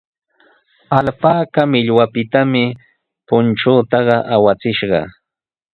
[0.97, 2.63] Alpaka millwapitami
[3.27, 3.99] punchunta
[4.35, 5.01] awachishqa.